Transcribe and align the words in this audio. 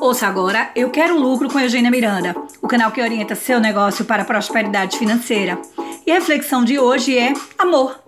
Ouça 0.00 0.26
agora 0.26 0.70
Eu 0.74 0.88
Quero 0.88 1.18
Lucro 1.18 1.50
com 1.50 1.60
Eugênia 1.60 1.90
Miranda, 1.90 2.34
o 2.62 2.66
canal 2.66 2.90
que 2.90 3.02
orienta 3.02 3.34
seu 3.34 3.60
negócio 3.60 4.02
para 4.06 4.22
a 4.22 4.24
prosperidade 4.24 4.98
financeira. 4.98 5.60
E 6.06 6.10
a 6.10 6.14
reflexão 6.14 6.64
de 6.64 6.78
hoje 6.78 7.18
é 7.18 7.34
amor. 7.58 8.02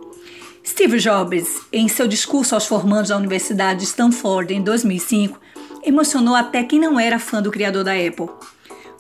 Steve 0.66 0.98
Jobs, 0.98 1.60
em 1.70 1.88
seu 1.88 2.08
discurso 2.08 2.54
aos 2.54 2.64
formandos 2.64 3.10
da 3.10 3.16
Universidade 3.18 3.80
de 3.80 3.84
Stanford 3.84 4.54
em 4.54 4.62
2005, 4.62 5.38
emocionou 5.84 6.34
até 6.34 6.64
quem 6.64 6.80
não 6.80 6.98
era 6.98 7.18
fã 7.18 7.42
do 7.42 7.50
criador 7.50 7.84
da 7.84 7.92
Apple. 7.92 8.30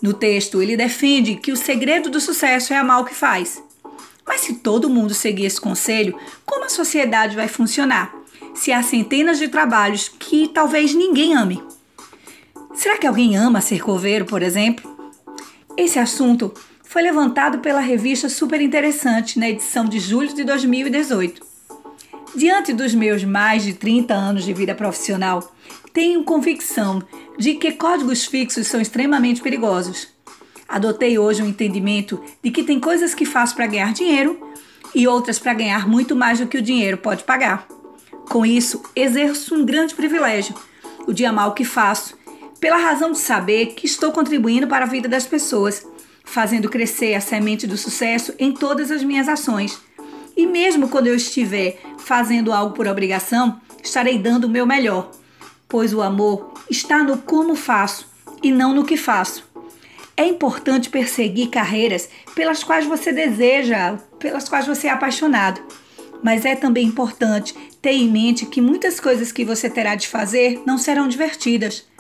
No 0.02 0.12
texto, 0.12 0.60
ele 0.60 0.76
defende 0.76 1.36
que 1.36 1.50
o 1.50 1.56
segredo 1.56 2.10
do 2.10 2.20
sucesso 2.20 2.74
é 2.74 2.76
amar 2.76 3.00
o 3.00 3.06
que 3.06 3.14
faz. 3.14 3.62
Mas 4.26 4.42
se 4.42 4.56
todo 4.56 4.90
mundo 4.90 5.14
seguir 5.14 5.46
esse 5.46 5.60
conselho, 5.60 6.14
como 6.44 6.66
a 6.66 6.68
sociedade 6.68 7.36
vai 7.36 7.48
funcionar? 7.48 8.14
Se 8.54 8.70
há 8.70 8.82
centenas 8.82 9.38
de 9.38 9.48
trabalhos 9.48 10.10
que 10.10 10.46
talvez 10.46 10.92
ninguém 10.92 11.34
ame. 11.34 11.62
Será 12.82 12.98
que 12.98 13.06
alguém 13.06 13.36
ama 13.36 13.60
ser 13.60 13.80
coveiro, 13.80 14.24
por 14.24 14.42
exemplo? 14.42 14.92
Esse 15.76 16.00
assunto 16.00 16.52
foi 16.82 17.00
levantado 17.00 17.60
pela 17.60 17.78
revista 17.78 18.28
Super 18.28 18.60
Interessante 18.60 19.38
na 19.38 19.48
edição 19.48 19.84
de 19.84 20.00
julho 20.00 20.34
de 20.34 20.42
2018. 20.42 21.46
Diante 22.34 22.72
dos 22.72 22.92
meus 22.92 23.22
mais 23.22 23.62
de 23.62 23.72
30 23.72 24.12
anos 24.12 24.44
de 24.44 24.52
vida 24.52 24.74
profissional, 24.74 25.54
tenho 25.92 26.24
convicção 26.24 27.00
de 27.38 27.54
que 27.54 27.70
códigos 27.70 28.24
fixos 28.24 28.66
são 28.66 28.80
extremamente 28.80 29.40
perigosos. 29.40 30.08
Adotei 30.68 31.16
hoje 31.16 31.40
o 31.40 31.44
um 31.44 31.48
entendimento 31.50 32.20
de 32.42 32.50
que 32.50 32.64
tem 32.64 32.80
coisas 32.80 33.14
que 33.14 33.24
faço 33.24 33.54
para 33.54 33.68
ganhar 33.68 33.92
dinheiro 33.92 34.40
e 34.92 35.06
outras 35.06 35.38
para 35.38 35.54
ganhar 35.54 35.88
muito 35.88 36.16
mais 36.16 36.40
do 36.40 36.48
que 36.48 36.58
o 36.58 36.62
dinheiro 36.62 36.98
pode 36.98 37.22
pagar. 37.22 37.64
Com 38.28 38.44
isso, 38.44 38.82
exerço 38.96 39.54
um 39.54 39.64
grande 39.64 39.94
privilégio, 39.94 40.56
o 41.06 41.12
de 41.12 41.24
amar 41.24 41.46
o 41.46 41.54
que 41.54 41.64
faço, 41.64 42.20
pela 42.62 42.76
razão 42.76 43.10
de 43.10 43.18
saber 43.18 43.74
que 43.74 43.86
estou 43.86 44.12
contribuindo 44.12 44.68
para 44.68 44.84
a 44.84 44.88
vida 44.88 45.08
das 45.08 45.26
pessoas, 45.26 45.84
fazendo 46.24 46.68
crescer 46.68 47.12
a 47.14 47.20
semente 47.20 47.66
do 47.66 47.76
sucesso 47.76 48.32
em 48.38 48.52
todas 48.52 48.92
as 48.92 49.02
minhas 49.02 49.28
ações. 49.28 49.80
E 50.36 50.46
mesmo 50.46 50.88
quando 50.88 51.08
eu 51.08 51.16
estiver 51.16 51.80
fazendo 51.98 52.52
algo 52.52 52.72
por 52.72 52.86
obrigação, 52.86 53.60
estarei 53.82 54.16
dando 54.16 54.44
o 54.44 54.48
meu 54.48 54.64
melhor, 54.64 55.10
pois 55.68 55.92
o 55.92 56.00
amor 56.00 56.54
está 56.70 57.02
no 57.02 57.18
como 57.18 57.56
faço 57.56 58.08
e 58.40 58.52
não 58.52 58.72
no 58.72 58.84
que 58.84 58.96
faço. 58.96 59.44
É 60.16 60.24
importante 60.24 60.88
perseguir 60.88 61.50
carreiras 61.50 62.08
pelas 62.32 62.62
quais 62.62 62.86
você 62.86 63.10
deseja, 63.10 63.96
pelas 64.20 64.48
quais 64.48 64.68
você 64.68 64.86
é 64.86 64.90
apaixonado. 64.90 65.60
Mas 66.22 66.44
é 66.44 66.54
também 66.54 66.86
importante 66.86 67.56
ter 67.82 67.94
em 67.94 68.08
mente 68.08 68.46
que 68.46 68.60
muitas 68.60 69.00
coisas 69.00 69.32
que 69.32 69.44
você 69.44 69.68
terá 69.68 69.96
de 69.96 70.06
fazer 70.06 70.62
não 70.64 70.78
serão 70.78 71.08
divertidas. 71.08 71.90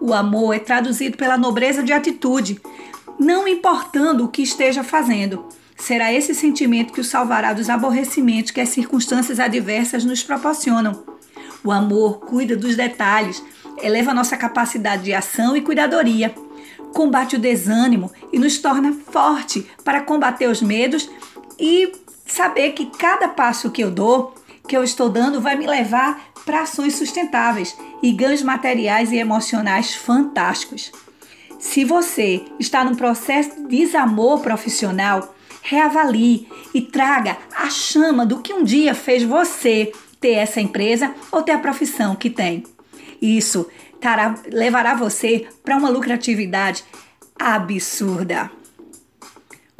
O 0.00 0.12
amor 0.12 0.54
é 0.54 0.58
traduzido 0.58 1.16
pela 1.16 1.38
nobreza 1.38 1.82
de 1.82 1.92
atitude, 1.92 2.60
não 3.18 3.46
importando 3.46 4.24
o 4.24 4.28
que 4.28 4.42
esteja 4.42 4.82
fazendo. 4.82 5.46
Será 5.76 6.12
esse 6.12 6.34
sentimento 6.34 6.92
que 6.92 7.00
o 7.00 7.04
salvará 7.04 7.52
dos 7.52 7.68
aborrecimentos 7.68 8.50
que 8.50 8.60
as 8.60 8.68
circunstâncias 8.68 9.40
adversas 9.40 10.04
nos 10.04 10.22
proporcionam. 10.22 11.04
O 11.64 11.72
amor 11.72 12.20
cuida 12.20 12.56
dos 12.56 12.76
detalhes, 12.76 13.42
eleva 13.82 14.14
nossa 14.14 14.36
capacidade 14.36 15.04
de 15.04 15.14
ação 15.14 15.56
e 15.56 15.60
cuidadoria 15.60 16.34
combate 16.94 17.36
o 17.36 17.38
desânimo 17.38 18.10
e 18.32 18.38
nos 18.38 18.56
torna 18.58 18.92
forte 18.92 19.68
para 19.84 20.00
combater 20.00 20.48
os 20.48 20.62
medos 20.62 21.10
e 21.58 21.92
saber 22.24 22.72
que 22.72 22.86
cada 22.86 23.28
passo 23.28 23.70
que 23.70 23.82
eu 23.82 23.90
dou, 23.90 24.32
que 24.66 24.76
eu 24.76 24.82
estou 24.82 25.10
dando, 25.10 25.40
vai 25.40 25.56
me 25.56 25.66
levar 25.66 26.18
para 26.44 26.62
ações 26.62 26.96
sustentáveis 26.96 27.76
e 28.02 28.12
ganhos 28.12 28.42
materiais 28.42 29.12
e 29.12 29.16
emocionais 29.16 29.94
fantásticos. 29.94 30.92
Se 31.58 31.84
você 31.84 32.44
está 32.58 32.84
num 32.84 32.94
processo 32.94 33.62
de 33.62 33.78
desamor 33.78 34.40
profissional, 34.40 35.34
reavalie 35.62 36.46
e 36.74 36.82
traga 36.82 37.38
a 37.56 37.70
chama 37.70 38.26
do 38.26 38.40
que 38.40 38.52
um 38.52 38.62
dia 38.62 38.94
fez 38.94 39.22
você 39.22 39.90
ter 40.20 40.32
essa 40.32 40.60
empresa 40.60 41.14
ou 41.32 41.42
ter 41.42 41.52
a 41.52 41.58
profissão 41.58 42.14
que 42.14 42.28
tem. 42.28 42.64
Isso 43.20 43.66
tará, 44.00 44.34
levará 44.52 44.94
você 44.94 45.46
para 45.64 45.76
uma 45.76 45.88
lucratividade 45.88 46.84
absurda. 47.38 48.50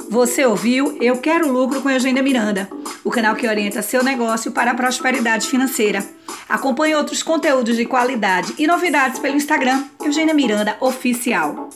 Você 0.09 0.45
ouviu 0.45 0.97
Eu 1.01 1.17
Quero 1.17 1.51
Lucro 1.51 1.81
com 1.81 1.89
Eugênia 1.89 2.23
Miranda, 2.23 2.69
o 3.05 3.11
canal 3.11 3.35
que 3.35 3.47
orienta 3.47 3.83
seu 3.83 4.03
negócio 4.03 4.51
para 4.51 4.71
a 4.71 4.75
prosperidade 4.75 5.47
financeira. 5.47 6.03
Acompanhe 6.49 6.95
outros 6.95 7.21
conteúdos 7.21 7.77
de 7.77 7.85
qualidade 7.85 8.53
e 8.57 8.65
novidades 8.65 9.19
pelo 9.19 9.37
Instagram 9.37 9.85
Eugênia 10.03 10.33
Miranda 10.33 10.75
Oficial. 10.81 11.69